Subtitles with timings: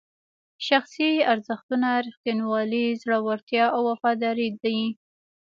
[0.67, 4.79] شخصي ارزښتونه ریښتینولي، زړورتیا او وفاداري دي.